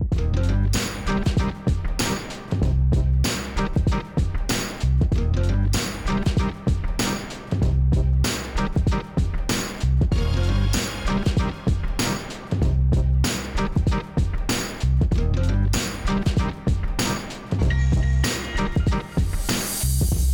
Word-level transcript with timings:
Thank 0.00 0.36
you. 0.36 0.37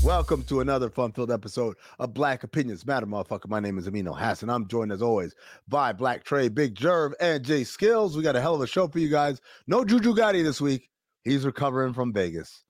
Welcome 0.05 0.43
to 0.45 0.61
another 0.61 0.91
fun-filled 0.91 1.30
episode 1.30 1.77
of 1.98 2.12
Black 2.12 2.45
Opinions 2.45 2.84
Matter, 2.84 3.07
motherfucker. 3.07 3.48
My 3.48 3.59
name 3.59 3.79
is 3.79 3.89
Amin 3.89 4.05
Hassan. 4.05 4.50
I'm 4.50 4.69
joined 4.69 4.93
as 4.93 5.00
always 5.00 5.34
by 5.66 5.95
Black 5.95 6.25
Tray, 6.25 6.50
Big 6.50 6.75
Jerv, 6.75 7.14
and 7.20 7.43
Jay 7.43 7.64
Skills. 7.64 8.14
We 8.14 8.23
got 8.23 8.37
a 8.37 8.41
hell 8.43 8.55
of 8.55 8.61
a 8.61 8.66
show 8.66 8.87
for 8.87 8.98
you 8.98 9.09
guys. 9.09 9.41
No 9.66 9.82
Juju 9.82 10.14
Gotti 10.14 10.45
this 10.45 10.61
week. 10.61 10.91
He's 11.25 11.46
recovering 11.46 11.95
from 11.95 12.12
Vegas. 12.12 12.65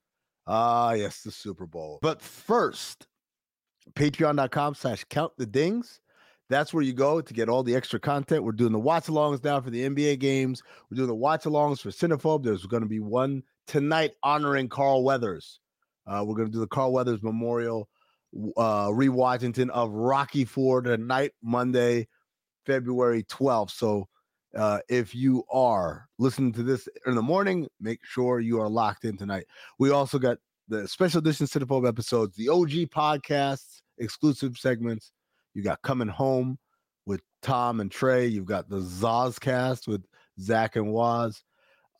Ah, 0.47 0.93
yes, 0.93 1.23
the 1.23 1.31
Super 1.31 1.65
Bowl. 1.65 1.99
But 2.01 2.21
first, 2.21 3.05
patreon.com 3.95 4.75
slash 4.75 5.03
count 5.09 5.33
the 5.37 5.45
dings. 5.45 5.99
That's 6.49 6.73
where 6.73 6.83
you 6.83 6.93
go 6.93 7.19
to 7.19 7.33
get 7.33 7.49
all 7.49 7.63
the 7.63 7.75
extra 7.75 7.99
content. 7.99 8.45
We're 8.45 8.53
doing 8.53 8.71
the 8.71 8.79
watch 8.79 9.07
alongs 9.07 9.43
now 9.43 9.59
for 9.59 9.71
the 9.71 9.89
NBA 9.89 10.19
games. 10.19 10.63
We're 10.89 10.95
doing 10.95 11.09
the 11.09 11.15
watch 11.15 11.43
alongs 11.43 11.81
for 11.81 11.89
Cinephobe. 11.89 12.43
There's 12.43 12.65
going 12.65 12.83
to 12.83 12.89
be 12.89 13.01
one 13.01 13.43
tonight 13.67 14.13
honoring 14.23 14.69
Carl 14.69 15.03
Weathers. 15.03 15.59
Uh, 16.07 16.23
we're 16.25 16.35
going 16.35 16.47
to 16.47 16.53
do 16.53 16.59
the 16.59 16.67
Carl 16.67 16.93
Weathers 16.93 17.23
Memorial 17.23 17.89
uh, 18.57 18.87
rewatchington 18.87 19.69
of 19.69 19.91
Rocky 19.91 20.45
Four 20.45 20.81
tonight, 20.81 21.31
Monday, 21.41 22.07
February 22.65 23.23
12th. 23.23 23.71
So 23.71 24.07
uh, 24.55 24.79
if 24.89 25.13
you 25.15 25.43
are 25.51 26.07
listening 26.17 26.53
to 26.53 26.63
this 26.63 26.87
in 27.05 27.15
the 27.15 27.21
morning, 27.21 27.67
make 27.79 27.99
sure 28.03 28.39
you 28.39 28.59
are 28.59 28.69
locked 28.69 29.05
in 29.05 29.17
tonight. 29.17 29.45
We 29.79 29.91
also 29.91 30.19
got 30.19 30.37
the 30.67 30.87
special 30.87 31.19
edition 31.19 31.45
Cinephobe 31.45 31.87
episodes, 31.87 32.35
the 32.35 32.49
OG 32.49 32.89
podcasts, 32.89 33.81
exclusive 33.97 34.57
segments. 34.57 35.11
You 35.53 35.63
got 35.63 35.81
Coming 35.81 36.07
Home 36.07 36.57
with 37.05 37.21
Tom 37.41 37.79
and 37.79 37.91
Tray. 37.91 38.27
You've 38.27 38.45
got 38.45 38.69
the 38.69 38.79
Zazcast 38.79 39.87
with 39.87 40.03
Zach 40.39 40.75
and 40.75 40.91
Waz. 40.91 41.43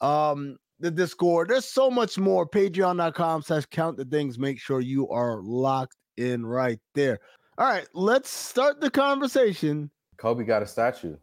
Um, 0.02 0.58
the 0.80 0.92
Discord. 0.92 1.50
There's 1.50 1.66
so 1.66 1.90
much 1.90 2.18
more. 2.18 2.48
Patreon.com 2.48 3.42
slash 3.42 3.66
count 3.72 3.98
the 3.98 4.06
dings. 4.06 4.38
Make 4.38 4.60
sure 4.60 4.82
you 4.82 5.10
are 5.10 5.42
locked 5.42 5.98
in 6.18 6.46
right 6.46 6.80
there. 6.94 7.20
All 7.58 7.68
right, 7.68 7.88
let's 7.94 8.30
start 8.30 8.82
the 8.82 8.90
conversation. 8.90 9.90
Kobe 10.18 10.44
got 10.44 10.62
a 10.62 10.68
statue. 10.68 11.16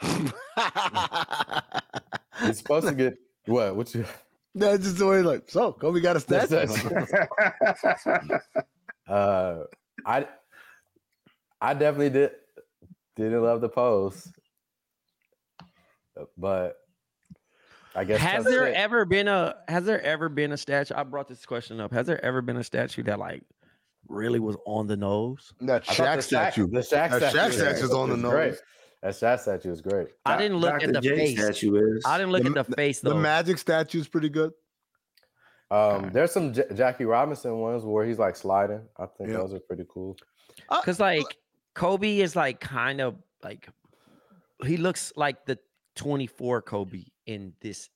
He's 0.00 0.32
supposed 2.58 2.88
to 2.88 2.94
get 2.94 3.16
what? 3.46 3.76
What 3.76 3.94
you? 3.94 4.04
That's 4.54 4.84
just 4.84 4.98
the 4.98 5.06
way. 5.06 5.22
Like, 5.22 5.48
so 5.48 5.72
Kobe 5.72 6.00
got 6.00 6.16
a 6.16 6.20
statue. 6.20 6.56
uh, 9.08 9.58
I, 10.04 10.26
I 11.60 11.74
definitely 11.74 12.10
did 12.10 12.32
didn't 13.16 13.42
love 13.42 13.60
the 13.60 13.68
post, 13.68 14.32
but 16.36 16.76
I 17.96 18.04
guess 18.04 18.20
has 18.20 18.44
there 18.44 18.66
it. 18.66 18.74
ever 18.74 19.06
been 19.06 19.26
a 19.26 19.56
has 19.68 19.84
there 19.86 20.02
ever 20.02 20.28
been 20.28 20.52
a 20.52 20.56
statue? 20.56 20.94
I 20.94 21.02
brought 21.02 21.28
this 21.28 21.46
question 21.46 21.80
up. 21.80 21.92
Has 21.92 22.06
there 22.06 22.22
ever 22.24 22.42
been 22.42 22.58
a 22.58 22.64
statue 22.64 23.02
that 23.04 23.18
like 23.18 23.42
really 24.08 24.38
was 24.38 24.56
on 24.66 24.86
the 24.86 24.96
nose? 24.96 25.54
That 25.62 25.84
Shaq 25.84 26.22
statue. 26.22 26.68
The 26.68 26.80
Shaq 26.80 27.18
that 27.18 27.32
statue. 27.32 27.38
Shaq 27.38 27.52
statue 27.52 27.84
is 27.84 27.92
on 27.92 28.10
the 28.10 28.16
nose. 28.18 28.32
Great. 28.32 28.54
That 29.02 29.14
Shaq 29.14 29.40
statue 29.40 29.72
is 29.72 29.80
great. 29.80 30.08
I 30.26 30.36
didn't 30.36 30.58
look 30.58 30.72
Dr. 30.72 30.88
at 30.88 30.92
the 30.92 31.00
J 31.00 31.16
face. 31.16 31.38
Statue 31.38 31.96
is. 31.96 32.04
I 32.04 32.18
didn't 32.18 32.32
look 32.32 32.42
the, 32.42 32.60
at 32.60 32.66
the 32.66 32.76
face 32.76 33.00
though. 33.00 33.10
The 33.10 33.16
Magic 33.16 33.56
statue 33.56 34.00
is 34.00 34.08
pretty 34.08 34.28
good. 34.28 34.52
Um, 35.70 36.10
there's 36.12 36.32
some 36.32 36.52
J- 36.52 36.66
Jackie 36.74 37.06
Robinson 37.06 37.58
ones 37.58 37.82
where 37.82 38.04
he's 38.04 38.18
like 38.18 38.36
sliding. 38.36 38.82
I 38.98 39.06
think 39.06 39.30
yeah. 39.30 39.38
those 39.38 39.54
are 39.54 39.60
pretty 39.60 39.84
cool. 39.88 40.16
Because 40.70 41.00
uh, 41.00 41.04
like 41.04 41.38
Kobe 41.74 42.18
is 42.18 42.36
like 42.36 42.60
kind 42.60 43.00
of 43.00 43.16
like 43.42 43.68
he 44.64 44.76
looks 44.76 45.12
like 45.16 45.44
the 45.46 45.58
24 45.96 46.62
Kobe 46.62 47.04
in 47.26 47.52
this. 47.60 47.88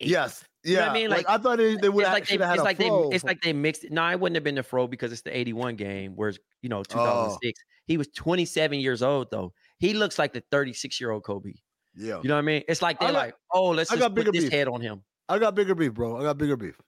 Yes. 0.00 0.44
Yeah. 0.64 0.70
You 0.70 0.76
know 0.76 0.86
I 0.86 0.92
mean? 0.94 1.10
Like, 1.10 1.28
like, 1.28 1.40
I 1.40 1.42
thought 1.42 1.58
they, 1.58 1.76
they 1.76 1.88
would 1.88 2.02
it's 2.02 2.12
like 2.12 2.26
they, 2.26 2.34
it's 2.34 2.62
like 2.62 2.78
they 2.78 2.88
it's 2.88 3.24
like 3.24 3.40
they 3.40 3.52
mixed 3.52 3.84
it. 3.84 3.92
No, 3.92 4.02
I 4.02 4.16
wouldn't 4.16 4.34
have 4.34 4.44
been 4.44 4.56
the 4.56 4.62
fro 4.62 4.86
because 4.86 5.12
it's 5.12 5.22
the 5.22 5.36
81 5.36 5.76
game, 5.76 6.12
whereas 6.16 6.38
you 6.62 6.68
know, 6.68 6.82
2006. 6.82 7.40
Oh. 7.58 7.62
He 7.86 7.96
was 7.96 8.08
27 8.08 8.80
years 8.80 9.02
old 9.02 9.30
though. 9.30 9.52
He 9.78 9.94
looks 9.94 10.18
like 10.18 10.32
the 10.32 10.42
36 10.50 11.00
year 11.00 11.12
old 11.12 11.22
Kobe. 11.22 11.52
Yeah. 11.94 12.20
You 12.22 12.28
know 12.28 12.34
what 12.34 12.40
I 12.40 12.42
mean? 12.42 12.62
It's 12.68 12.82
like 12.82 12.98
they're 12.98 13.12
got, 13.12 13.18
like, 13.18 13.34
oh, 13.52 13.70
let's 13.70 13.90
I 13.90 13.96
just 13.96 14.14
put 14.14 14.32
this 14.32 14.44
beef. 14.44 14.52
head 14.52 14.68
on 14.68 14.80
him. 14.80 15.02
I 15.28 15.38
got 15.38 15.54
bigger 15.54 15.74
beef, 15.74 15.94
bro. 15.94 16.18
I 16.18 16.22
got 16.22 16.38
bigger 16.38 16.56
beef. 16.56 16.78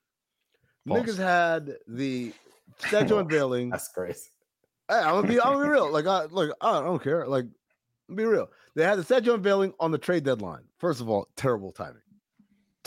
False. 0.87 1.01
Niggas 1.01 1.19
had 1.19 1.77
the 1.87 2.33
statue 2.79 3.19
unveiling. 3.19 3.71
That's 3.71 3.89
crazy. 3.89 4.31
Hey, 4.89 4.97
I'm 4.97 5.17
gonna 5.17 5.29
be 5.29 5.41
I'm 5.41 5.53
gonna 5.53 5.65
be 5.65 5.71
real. 5.71 5.91
Like 5.91 6.07
I 6.07 6.25
like 6.25 6.51
I 6.61 6.81
don't 6.81 7.03
care. 7.03 7.27
Like 7.27 7.47
be 8.15 8.25
real. 8.25 8.49
They 8.75 8.85
had 8.85 8.99
the 8.99 9.05
statue 9.05 9.35
unveiling 9.35 9.75
on 9.81 9.91
the 9.91 9.99
trade 9.99 10.25
deadline. 10.25 10.63
First 10.79 11.01
of 11.01 11.09
all, 11.09 11.29
terrible 11.37 11.73
timing. 11.73 12.03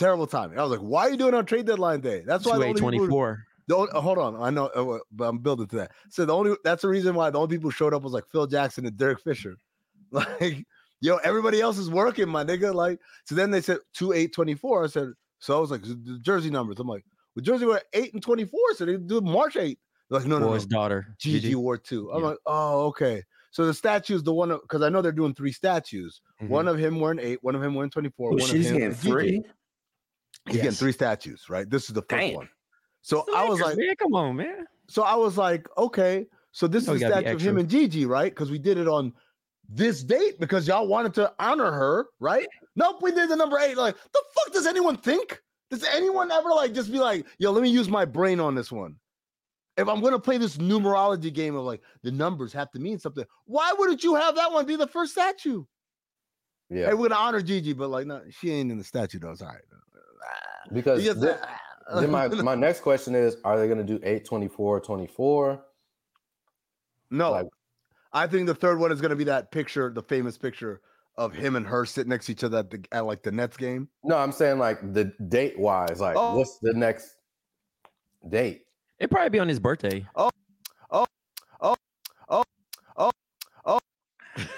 Terrible 0.02 0.26
timing. 0.26 0.58
I 0.58 0.62
was 0.62 0.72
like, 0.72 0.80
why 0.80 1.02
are 1.02 1.10
you 1.10 1.16
doing 1.16 1.32
on 1.34 1.46
trade 1.46 1.64
deadline 1.64 2.00
day? 2.00 2.24
That's 2.26 2.44
why 2.44 2.58
the 2.58 2.66
only 2.66 2.80
24. 2.80 3.44
Don't 3.68 3.94
uh, 3.94 4.00
hold 4.00 4.18
on. 4.18 4.34
I 4.42 4.50
know, 4.50 4.66
uh, 4.66 4.98
but 5.12 5.24
I'm 5.28 5.38
building 5.38 5.68
to 5.68 5.76
that. 5.76 5.92
So 6.10 6.24
the 6.24 6.34
only 6.34 6.56
that's 6.64 6.82
the 6.82 6.88
reason 6.88 7.14
why 7.14 7.30
the 7.30 7.38
only 7.38 7.56
people 7.56 7.70
who 7.70 7.74
showed 7.74 7.94
up 7.94 8.02
was 8.02 8.12
like 8.12 8.26
Phil 8.26 8.48
Jackson 8.48 8.84
and 8.84 8.96
Derek 8.96 9.20
Fisher. 9.20 9.56
Like, 10.14 10.66
yo, 11.00 11.16
everybody 11.24 11.62
else 11.62 11.78
is 11.78 11.88
working, 11.88 12.28
my 12.28 12.44
nigga. 12.44 12.74
Like, 12.74 13.00
so 13.24 13.34
then 13.34 13.50
they 13.50 13.62
said 13.62 13.78
two 13.94 14.12
eight 14.12 14.34
twenty 14.34 14.54
four. 14.54 14.84
I 14.84 14.88
said, 14.88 15.12
so 15.38 15.56
I 15.56 15.60
was 15.60 15.70
like, 15.70 15.80
the 15.80 16.18
jersey 16.20 16.50
numbers. 16.50 16.78
I'm 16.78 16.86
like, 16.86 17.06
well, 17.34 17.42
Jersey 17.42 17.64
were 17.64 17.80
eight 17.94 18.12
and 18.12 18.22
twenty 18.22 18.44
four, 18.44 18.60
so 18.74 18.84
they 18.84 18.98
do 18.98 19.22
March 19.22 19.56
eight. 19.56 19.78
Like, 20.10 20.26
no, 20.26 20.38
no, 20.38 20.48
Boy's 20.48 20.68
no. 20.68 20.76
daughter, 20.76 21.16
Gigi 21.18 21.54
War 21.54 21.78
two. 21.78 22.10
I'm 22.12 22.20
yeah. 22.20 22.28
like, 22.28 22.38
oh, 22.44 22.88
okay. 22.88 23.22
So 23.52 23.64
the 23.64 23.72
statue 23.72 24.16
is 24.16 24.22
the 24.22 24.34
one 24.34 24.50
because 24.50 24.82
I 24.82 24.90
know 24.90 25.00
they're 25.00 25.12
doing 25.12 25.34
three 25.34 25.52
statues. 25.52 26.20
Mm-hmm. 26.42 26.52
One 26.52 26.68
of 26.68 26.78
him 26.78 27.00
wearing 27.00 27.20
eight, 27.20 27.38
one 27.42 27.54
of 27.54 27.62
him 27.62 27.74
wearing 27.74 27.90
24. 27.90 28.30
Well, 28.30 28.38
one 28.38 28.48
she's 28.50 28.66
of 28.66 28.72
him 28.72 28.78
getting 28.80 28.94
three. 28.94 29.42
He's 30.46 30.56
yes. 30.56 30.64
getting 30.64 30.76
three 30.76 30.92
statues, 30.92 31.48
right? 31.48 31.68
This 31.68 31.84
is 31.84 31.94
the 31.94 32.02
first 32.02 32.20
Damn. 32.20 32.34
one. 32.34 32.48
So 33.02 33.24
I 33.34 33.48
was 33.48 33.60
like, 33.60 33.76
man, 33.76 33.94
come 33.96 34.14
on, 34.14 34.36
man. 34.36 34.66
So 34.88 35.02
I 35.02 35.14
was 35.14 35.36
like, 35.36 35.66
okay, 35.76 36.26
so 36.52 36.66
this 36.66 36.84
is 36.84 37.02
a 37.02 37.06
statue 37.06 37.34
of 37.34 37.40
him 37.40 37.58
and 37.58 37.68
Gigi, 37.68 38.06
right? 38.06 38.30
Because 38.32 38.50
we 38.50 38.58
did 38.58 38.78
it 38.78 38.86
on 38.86 39.12
this 39.68 40.02
date 40.02 40.38
because 40.38 40.68
y'all 40.68 40.86
wanted 40.86 41.14
to 41.14 41.32
honor 41.38 41.72
her, 41.72 42.06
right? 42.20 42.46
Nope, 42.76 43.02
we 43.02 43.10
did 43.10 43.28
the 43.28 43.36
number 43.36 43.58
eight. 43.58 43.76
Like, 43.76 43.96
the 43.96 44.22
fuck 44.34 44.52
does 44.52 44.66
anyone 44.66 44.96
think? 44.96 45.40
Does 45.70 45.84
anyone 45.84 46.30
ever 46.30 46.50
like 46.50 46.74
just 46.74 46.92
be 46.92 46.98
like, 46.98 47.26
yo, 47.38 47.50
let 47.50 47.62
me 47.62 47.70
use 47.70 47.88
my 47.88 48.04
brain 48.04 48.38
on 48.40 48.54
this 48.54 48.70
one? 48.70 48.96
If 49.78 49.88
I'm 49.88 50.02
gonna 50.02 50.18
play 50.18 50.36
this 50.36 50.58
numerology 50.58 51.32
game 51.32 51.56
of 51.56 51.64
like 51.64 51.80
the 52.02 52.12
numbers 52.12 52.52
have 52.52 52.70
to 52.72 52.78
mean 52.78 52.98
something, 52.98 53.24
why 53.46 53.72
wouldn't 53.78 54.04
you 54.04 54.14
have 54.14 54.34
that 54.36 54.52
one 54.52 54.66
be 54.66 54.76
the 54.76 54.86
first 54.86 55.12
statue? 55.12 55.64
Yeah, 56.68 56.88
hey, 56.88 56.94
we're 56.94 57.08
gonna 57.08 57.20
honor 57.20 57.40
Gigi, 57.40 57.72
but 57.72 57.88
like, 57.88 58.06
no, 58.06 58.20
she 58.30 58.52
ain't 58.52 58.70
in 58.70 58.76
the 58.76 58.84
statue 58.84 59.18
though. 59.18 59.30
It's 59.30 59.40
all 59.40 59.48
right. 59.48 59.62
Because 60.72 61.02
just, 61.04 61.20
then, 61.20 61.38
then 61.94 62.10
my, 62.10 62.28
my 62.28 62.54
next 62.54 62.80
question 62.80 63.14
is, 63.14 63.36
are 63.44 63.58
they 63.58 63.68
gonna 63.68 63.84
do 63.84 63.98
8, 64.02 64.24
24, 64.24 64.80
24? 64.80 65.64
No, 67.10 67.30
like, 67.30 67.46
I 68.12 68.26
think 68.26 68.46
the 68.46 68.54
third 68.54 68.78
one 68.78 68.92
is 68.92 69.00
gonna 69.00 69.16
be 69.16 69.24
that 69.24 69.50
picture, 69.50 69.90
the 69.90 70.02
famous 70.02 70.36
picture 70.36 70.80
of 71.16 71.34
him 71.34 71.56
and 71.56 71.66
her 71.66 71.84
sitting 71.84 72.10
next 72.10 72.26
to 72.26 72.32
each 72.32 72.44
other 72.44 72.58
at, 72.58 72.70
the, 72.70 72.84
at 72.92 73.04
like 73.04 73.22
the 73.22 73.32
Nets 73.32 73.56
game. 73.56 73.88
No, 74.02 74.16
I'm 74.16 74.32
saying 74.32 74.58
like 74.58 74.94
the 74.94 75.12
date 75.28 75.58
wise, 75.58 76.00
like 76.00 76.16
oh. 76.16 76.36
what's 76.36 76.58
the 76.58 76.72
next 76.72 77.16
date? 78.28 78.62
It'd 78.98 79.10
probably 79.10 79.30
be 79.30 79.38
on 79.38 79.48
his 79.48 79.58
birthday. 79.58 80.06
Oh, 80.14 80.30
oh, 80.90 81.06
oh, 81.60 81.74
oh, 82.28 82.44
oh. 83.66 83.78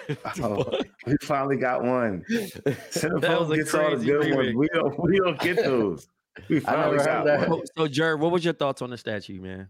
oh 0.42 0.80
we 1.06 1.16
finally 1.22 1.56
got 1.56 1.82
one. 1.82 2.24
Cinephobe 2.28 3.56
gets 3.56 3.74
all 3.74 3.96
the 3.96 4.04
good 4.04 4.34
ones. 4.34 4.54
We 4.54 4.68
don't, 4.68 5.00
we 5.00 5.18
don't 5.18 5.40
get 5.40 5.56
those. 5.64 6.06
We 6.48 6.60
finally 6.60 6.98
got 6.98 7.24
that. 7.24 7.48
one. 7.48 7.62
So, 7.76 7.88
Jer, 7.88 8.16
what 8.16 8.32
was 8.32 8.44
your 8.44 8.54
thoughts 8.54 8.82
on 8.82 8.90
the 8.90 8.98
statue, 8.98 9.40
man? 9.40 9.68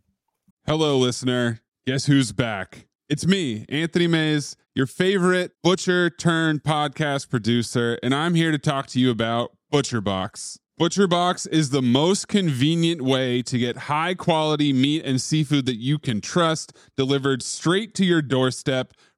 Hello, 0.67 0.99
listener. 0.99 1.61
Guess 1.87 2.07
who's 2.07 2.33
back? 2.33 2.87
It's 3.11 3.27
me, 3.27 3.67
Anthony 3.69 4.07
Mays, 4.07 4.57
your 4.75 4.87
favorite 4.87 5.53
butcher 5.63 6.09
turned 6.09 6.63
podcast 6.63 7.29
producer, 7.29 7.99
and 8.03 8.15
I'm 8.15 8.35
here 8.35 8.51
to 8.51 8.59
talk 8.59 8.87
to 8.89 9.01
you 9.01 9.11
about 9.11 9.51
ButcherBox. 9.71 10.59
ButcherBox 10.81 11.47
is 11.51 11.71
the 11.71 11.83
most 11.83 12.27
convenient 12.27 13.03
way 13.03 13.43
to 13.43 13.59
get 13.59 13.77
high 13.77 14.15
quality 14.15 14.73
meat 14.73 15.05
and 15.05 15.21
seafood 15.21 15.67
that 15.67 15.77
you 15.77 16.01
can 16.01 16.21
trust 16.21 16.73
delivered 16.97 17.43
straight 17.43 17.95
to 17.95 18.05
your 18.05 18.21
doorstep, 18.21 18.93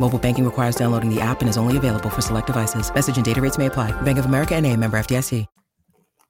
Mobile 0.00 0.18
banking 0.18 0.44
requires 0.44 0.76
downloading 0.76 1.14
the 1.14 1.20
app 1.20 1.40
and 1.40 1.48
is 1.48 1.56
only 1.56 1.76
available 1.76 2.10
for 2.10 2.22
select 2.22 2.46
devices. 2.46 2.92
Message 2.94 3.16
and 3.16 3.24
data 3.24 3.40
rates 3.40 3.58
may 3.58 3.66
apply. 3.66 3.92
Bank 4.02 4.18
of 4.18 4.26
America 4.26 4.54
and 4.54 4.66
a 4.66 4.76
member 4.76 4.98
FDIC. 4.98 5.46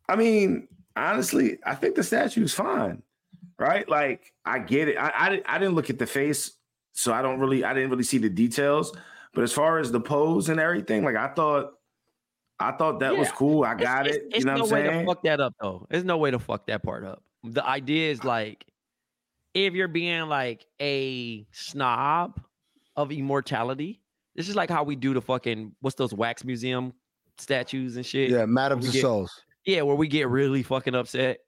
I 0.09 0.17
mean, 0.17 0.69
honestly, 0.97 1.59
I 1.65 1.75
think 1.75 1.95
the 1.95 2.03
statue's 2.03 2.55
fine, 2.55 3.03
right? 3.59 3.89
Like, 3.89 4.33
I 4.45 4.59
get 4.59 4.89
it. 4.89 4.97
I, 4.97 5.09
I, 5.09 5.43
I 5.45 5.59
didn't 5.59 5.75
look 5.75 5.91
at 5.91 5.99
the 5.99 6.07
face, 6.07 6.53
so 6.93 7.13
I 7.13 7.21
don't 7.21 7.39
really, 7.39 7.63
I 7.63 7.75
didn't 7.75 7.91
really 7.91 8.05
see 8.05 8.19
the 8.19 8.31
details. 8.31 8.97
But 9.35 9.45
as 9.45 9.53
far 9.53 9.79
as 9.79 9.93
the 9.93 10.01
pose 10.01 10.49
and 10.49 10.59
everything, 10.59 11.05
like 11.05 11.17
I 11.17 11.29
thought, 11.29 11.75
I 12.59 12.73
thought 12.73 13.01
that 13.01 13.13
yeah. 13.13 13.19
was 13.19 13.31
cool. 13.31 13.65
I 13.65 13.75
got 13.75 14.07
it's, 14.07 14.17
it. 14.17 14.23
It's, 14.29 14.39
you 14.39 14.45
know 14.47 14.57
no 14.57 14.63
what 14.63 14.73
I'm 14.73 14.75
way 14.75 14.89
saying? 14.89 15.01
to 15.01 15.13
fuck 15.13 15.23
that 15.25 15.41
up 15.41 15.55
though. 15.61 15.87
There's 15.91 16.05
no 16.05 16.17
way 16.17 16.31
to 16.31 16.39
fuck 16.39 16.67
that 16.67 16.83
part 16.83 17.05
up. 17.05 17.23
The 17.45 17.65
idea 17.65 18.11
is 18.11 18.25
like, 18.25 18.65
if 19.55 19.75
you're 19.75 19.89
being 19.89 20.23
like 20.23 20.65
a 20.81 21.47
snob 21.53 22.41
of 22.99 23.13
immortality, 23.13 24.03
this 24.35 24.49
is 24.49 24.57
like 24.57 24.69
how 24.69 24.83
we 24.83 24.97
do 24.97 25.15
the 25.15 25.23
fucking 25.23 25.73
what's 25.81 25.95
those 25.95 26.13
wax 26.13 26.45
museum 26.45 26.93
statues 27.39 27.97
and 27.97 28.05
shit. 28.05 28.31
Yeah, 28.31 28.45
Madame 28.45 28.81
Tussauds. 28.81 29.31
Yeah, 29.65 29.83
where 29.83 29.95
we 29.95 30.09
get 30.09 30.29
really 30.29 30.65
fucking 30.65 30.97
upset. 30.97 31.39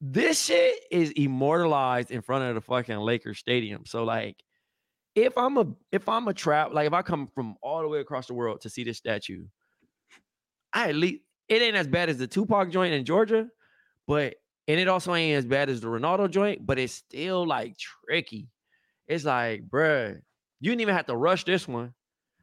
This 0.00 0.44
shit 0.46 0.74
is 0.90 1.12
immortalized 1.12 2.10
in 2.10 2.22
front 2.22 2.44
of 2.44 2.56
the 2.56 2.60
fucking 2.60 2.98
Lakers 2.98 3.38
stadium. 3.38 3.84
So 3.86 4.02
like, 4.02 4.36
if 5.14 5.38
I'm 5.38 5.58
a 5.58 5.66
if 5.92 6.08
I'm 6.08 6.26
a 6.26 6.34
trap, 6.34 6.72
like 6.72 6.88
if 6.88 6.92
I 6.92 7.02
come 7.02 7.28
from 7.28 7.54
all 7.62 7.82
the 7.82 7.88
way 7.88 8.00
across 8.00 8.26
the 8.26 8.34
world 8.34 8.62
to 8.62 8.70
see 8.70 8.82
this 8.82 8.98
statue, 8.98 9.44
I 10.72 10.88
at 10.88 10.96
least 10.96 11.22
it 11.48 11.62
ain't 11.62 11.76
as 11.76 11.86
bad 11.86 12.08
as 12.08 12.18
the 12.18 12.26
Tupac 12.26 12.70
joint 12.70 12.94
in 12.94 13.04
Georgia, 13.04 13.48
but 14.08 14.34
and 14.66 14.80
it 14.80 14.88
also 14.88 15.14
ain't 15.14 15.36
as 15.36 15.46
bad 15.46 15.70
as 15.70 15.80
the 15.80 15.86
Ronaldo 15.86 16.28
joint, 16.28 16.66
but 16.66 16.80
it's 16.80 16.94
still 16.94 17.46
like 17.46 17.76
tricky. 17.78 18.48
It's 19.06 19.24
like, 19.24 19.68
bruh, 19.68 20.20
you 20.60 20.70
didn't 20.70 20.82
even 20.82 20.94
have 20.94 21.06
to 21.06 21.16
rush 21.16 21.44
this 21.44 21.66
one. 21.66 21.94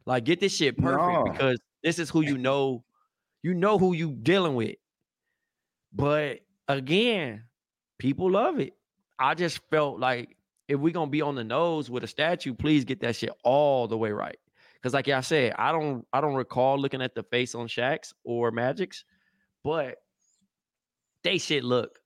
Like, 0.06 0.24
get 0.24 0.40
this 0.40 0.56
shit 0.56 0.78
perfect 0.78 1.02
no. 1.02 1.32
because 1.32 1.60
this 1.84 2.00
is 2.00 2.10
who 2.10 2.22
you 2.22 2.38
know. 2.38 2.84
You 3.44 3.54
know 3.54 3.78
who 3.78 3.94
you 3.94 4.12
dealing 4.12 4.56
with. 4.56 4.76
But 5.94 6.40
again, 6.68 7.44
people 7.98 8.32
love 8.32 8.60
it. 8.60 8.74
I 9.20 9.36
just 9.36 9.60
felt 9.70 10.00
like 10.00 10.36
if 10.68 10.80
we're 10.80 10.94
gonna 10.94 11.10
be 11.10 11.22
on 11.22 11.36
the 11.36 11.44
nose 11.44 11.90
with 11.90 12.04
a 12.04 12.08
statue, 12.08 12.54
please 12.54 12.84
get 12.84 13.00
that 13.02 13.16
shit 13.16 13.32
all 13.44 13.88
the 13.88 13.98
way 13.98 14.12
right. 14.12 14.38
Because, 14.74 14.94
like 14.94 15.08
I 15.08 15.22
said, 15.22 15.54
I 15.58 15.72
don't 15.72 16.06
I 16.12 16.20
don't 16.20 16.36
recall 16.36 16.80
looking 16.80 17.02
at 17.02 17.16
the 17.16 17.24
face 17.24 17.56
on 17.56 17.68
Shaq's 17.68 18.14
or 18.24 18.52
Magic's, 18.52 19.06
but 19.64 19.98
they 21.24 21.38
shit 21.38 21.64
look 21.64 22.00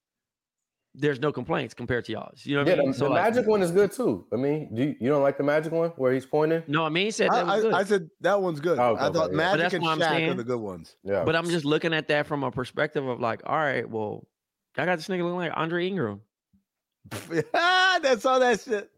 there's 0.94 1.20
no 1.20 1.32
complaints 1.32 1.74
compared 1.74 2.06
to 2.06 2.12
y'all's. 2.12 2.46
You 2.46 2.56
know 2.56 2.62
what 2.62 2.68
yeah, 2.68 2.74
I 2.74 2.78
mean? 2.80 2.92
The, 2.92 2.98
so 2.98 3.06
the 3.06 3.12
like, 3.12 3.24
magic 3.24 3.48
one 3.48 3.62
is 3.62 3.72
good 3.72 3.92
too. 3.92 4.26
I 4.34 4.36
mean, 4.36 4.74
do 4.74 4.84
you, 4.84 4.96
you, 5.00 5.10
don't 5.10 5.22
like 5.22 5.38
the 5.38 5.44
magic 5.44 5.72
one 5.72 5.90
where 5.92 6.14
he's 6.14 6.26
pointing? 6.26 6.64
No, 6.68 6.86
I 6.86 6.90
mean 6.90 7.06
he 7.06 7.12
said 7.12 7.32
that 7.32 7.48
I, 7.48 7.60
I, 7.60 7.80
I, 7.80 7.84
said 7.84 8.10
that 8.22 8.42
one's 8.42 8.60
good. 8.60 8.78
Oh, 8.78 8.92
okay, 8.92 9.06
I 9.06 9.12
thought 9.12 9.28
okay, 9.28 9.36
magic 9.36 9.74
and 9.74 9.84
Shaq 9.84 10.32
are 10.32 10.34
the 10.34 10.44
good 10.44 10.60
ones. 10.60 10.96
Yeah. 11.04 11.24
But 11.24 11.36
I'm 11.36 11.50
just 11.50 11.66
looking 11.66 11.94
at 11.94 12.08
that 12.10 12.28
from 12.28 12.44
a 12.44 12.52
perspective 12.52 13.08
of 13.08 13.20
like, 13.20 13.42
all 13.46 13.56
right, 13.56 13.90
well, 13.90 14.28
I 14.78 14.86
got 14.86 14.98
this 14.98 15.08
nigga 15.08 15.24
looking 15.24 15.38
like 15.38 15.52
Andre 15.56 15.88
Ingram. 15.88 16.22
That's 17.12 18.26
all 18.26 18.40
that 18.40 18.62
shit. 18.62 18.90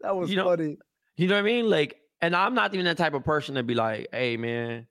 That 0.00 0.16
was 0.16 0.30
you 0.30 0.36
know, 0.36 0.46
funny. 0.46 0.78
You 1.16 1.28
know 1.28 1.34
what 1.34 1.40
I 1.40 1.42
mean? 1.42 1.70
Like, 1.70 1.96
and 2.20 2.34
I'm 2.34 2.54
not 2.54 2.74
even 2.74 2.86
that 2.86 2.98
type 2.98 3.14
of 3.14 3.24
person 3.24 3.54
to 3.54 3.62
be 3.62 3.74
like, 3.74 4.08
hey 4.12 4.36
man, 4.36 4.86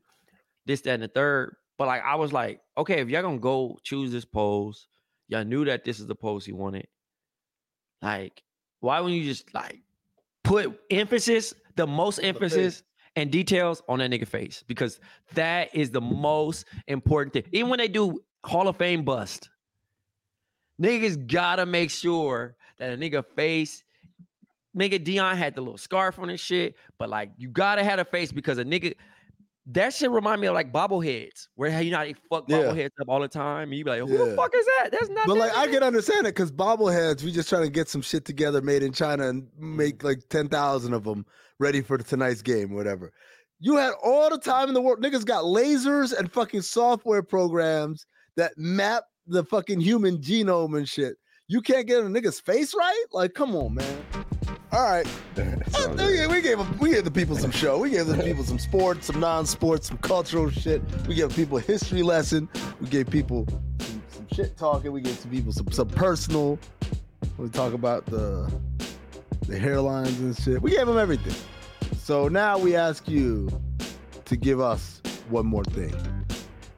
this, 0.65 0.81
that, 0.81 0.93
and 0.95 1.03
the 1.03 1.07
third. 1.07 1.55
But 1.77 1.87
like 1.87 2.03
I 2.03 2.15
was 2.15 2.31
like, 2.31 2.61
okay, 2.77 3.01
if 3.01 3.09
y'all 3.09 3.21
gonna 3.21 3.37
go 3.39 3.77
choose 3.83 4.11
this 4.11 4.25
pose, 4.25 4.87
y'all 5.27 5.43
knew 5.43 5.65
that 5.65 5.83
this 5.83 5.99
is 5.99 6.07
the 6.07 6.15
post 6.15 6.45
he 6.45 6.53
wanted 6.53 6.87
like, 8.05 8.43
why 8.81 8.99
wouldn't 8.99 9.19
you 9.19 9.25
just 9.25 9.51
like 9.53 9.81
put 10.43 10.79
emphasis, 10.91 11.53
the 11.75 11.87
most 11.87 12.19
emphasis 12.19 12.83
and 13.15 13.31
details 13.31 13.81
on 13.89 13.99
that 13.99 14.11
nigga 14.11 14.27
face? 14.27 14.63
Because 14.67 14.99
that 15.33 15.73
is 15.73 15.91
the 15.91 16.01
most 16.01 16.65
important 16.87 17.33
thing. 17.33 17.43
Even 17.51 17.69
when 17.69 17.79
they 17.79 17.87
do 17.87 18.19
Hall 18.43 18.67
of 18.67 18.77
Fame 18.77 19.03
bust, 19.03 19.49
niggas 20.81 21.27
gotta 21.27 21.65
make 21.65 21.89
sure 21.89 22.55
that 22.77 22.93
a 22.93 22.97
nigga 22.97 23.25
face. 23.35 23.83
Nigga 24.77 25.01
Dion 25.01 25.37
had 25.37 25.55
the 25.55 25.61
little 25.61 25.77
scarf 25.77 26.19
on 26.19 26.27
his 26.27 26.41
shit, 26.41 26.75
but 26.99 27.09
like 27.09 27.31
you 27.37 27.47
gotta 27.47 27.83
have 27.83 27.97
a 27.97 28.05
face 28.05 28.31
because 28.31 28.57
a 28.57 28.65
nigga 28.65 28.93
that 29.67 29.93
shit 29.93 30.11
remind 30.11 30.41
me 30.41 30.47
of 30.47 30.53
like 30.53 30.71
bobbleheads, 30.71 31.47
where 31.55 31.81
you 31.81 31.91
know 31.91 31.99
they 31.99 32.13
fuck 32.29 32.45
yeah. 32.47 32.57
bobbleheads 32.57 32.91
up 33.01 33.07
all 33.07 33.19
the 33.19 33.27
time, 33.27 33.69
and 33.69 33.73
you 33.73 33.83
be 33.83 33.89
like, 33.89 34.01
"Who 34.01 34.11
yeah. 34.11 34.25
the 34.25 34.35
fuck 34.35 34.53
is 34.55 34.65
that?" 34.65 34.91
That's 34.91 35.09
not. 35.09 35.27
But 35.27 35.37
like, 35.37 35.57
I 35.57 35.67
can 35.67 35.81
understand 35.81 36.27
it 36.27 36.35
because 36.35 36.51
bobbleheads, 36.51 37.23
we 37.23 37.31
just 37.31 37.49
trying 37.49 37.63
to 37.63 37.69
get 37.69 37.89
some 37.89 38.01
shit 38.01 38.25
together, 38.25 38.61
made 38.61 38.83
in 38.83 38.93
China, 38.93 39.27
and 39.27 39.47
make 39.57 40.03
like 40.03 40.27
ten 40.29 40.49
thousand 40.49 40.93
of 40.93 41.03
them 41.03 41.25
ready 41.59 41.81
for 41.81 41.97
tonight's 41.97 42.41
game, 42.41 42.73
whatever. 42.73 43.11
You 43.59 43.77
had 43.77 43.93
all 44.03 44.29
the 44.29 44.37
time 44.37 44.67
in 44.67 44.73
the 44.73 44.81
world. 44.81 45.01
Niggas 45.01 45.25
got 45.25 45.45
lasers 45.45 46.17
and 46.17 46.31
fucking 46.31 46.61
software 46.61 47.23
programs 47.23 48.05
that 48.35 48.53
map 48.57 49.03
the 49.25 49.43
fucking 49.43 49.79
human 49.79 50.19
genome 50.19 50.77
and 50.77 50.87
shit. 50.87 51.15
You 51.47 51.61
can't 51.61 51.87
get 51.87 51.99
a 51.99 52.03
nigga's 52.03 52.39
face 52.39 52.75
right? 52.75 53.05
Like, 53.11 53.33
come 53.33 53.55
on, 53.55 53.75
man. 53.75 54.25
All 54.75 54.83
right. 54.83 55.07
we, 55.37 55.43
oh, 55.77 56.27
we 56.29 56.41
gave 56.41 56.79
we 56.79 56.91
gave 56.91 57.05
the 57.05 57.11
people 57.11 57.37
some 57.37 57.51
show. 57.51 57.79
We 57.79 57.91
gave 57.91 58.07
the 58.07 58.21
people 58.21 58.43
some 58.43 58.59
sports, 58.59 59.07
some 59.07 59.19
non-sports, 59.19 59.87
some 59.87 59.97
cultural 59.99 60.49
shit. 60.49 60.81
We 61.07 61.15
gave 61.15 61.33
people 61.33 61.57
a 61.57 61.61
history 61.61 62.03
lesson. 62.03 62.49
We 62.81 62.87
gave 62.87 63.09
people 63.09 63.47
some, 63.79 64.03
some 64.09 64.27
shit 64.33 64.57
talking. 64.57 64.91
We 64.91 65.01
gave 65.01 65.17
some 65.17 65.31
people 65.31 65.53
some 65.53 65.71
some 65.71 65.87
personal. 65.87 66.59
We 67.37 67.47
talk 67.49 67.73
about 67.73 68.05
the 68.05 68.51
the 69.47 69.57
hairlines 69.57 70.19
and 70.19 70.37
shit. 70.37 70.61
We 70.61 70.71
gave 70.71 70.87
them 70.87 70.97
everything. 70.97 71.35
So 71.97 72.27
now 72.27 72.57
we 72.57 72.75
ask 72.75 73.07
you, 73.07 73.47
to 74.25 74.35
give 74.35 74.59
us 74.59 75.01
one 75.29 75.45
more 75.45 75.63
thing. 75.63 75.93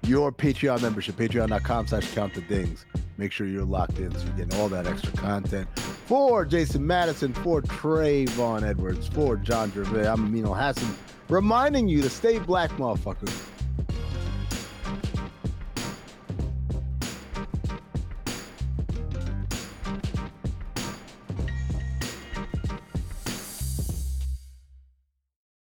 Your 0.03 0.31
Patreon 0.31 0.81
membership, 0.81 1.15
patreon.com 1.15 1.87
slash 1.87 2.13
count 2.13 2.33
the 2.33 2.41
dings. 2.41 2.85
Make 3.17 3.31
sure 3.31 3.47
you're 3.47 3.65
locked 3.65 3.97
in 3.97 4.13
so 4.13 4.25
you're 4.25 4.35
getting 4.35 4.59
all 4.59 4.69
that 4.69 4.85
extra 4.85 5.11
content. 5.13 5.67
For 6.07 6.45
Jason 6.45 6.87
Madison, 6.87 7.33
for 7.33 7.61
Trayvon 7.61 8.63
Edwards, 8.63 9.09
for 9.09 9.35
John 9.35 9.69
Jervay, 9.71 10.09
I'm 10.09 10.23
Amin 10.27 10.45
Hassan, 10.45 10.95
reminding 11.27 11.89
you 11.89 12.01
to 12.01 12.09
stay 12.09 12.39
black, 12.39 12.71
motherfuckers. 12.77 13.56